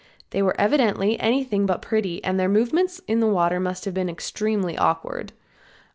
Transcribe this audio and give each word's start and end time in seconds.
They 0.31 0.41
were 0.41 0.59
evidently 0.59 1.19
anything 1.19 1.67
but 1.67 1.83
pretty 1.83 2.23
and 2.23 2.39
their 2.39 2.49
movements 2.49 3.01
in 3.07 3.19
the 3.19 3.27
water 3.27 3.59
must 3.59 3.85
have 3.85 3.93
been 3.93 4.09
extremely 4.09 4.75
awkward. 4.75 5.31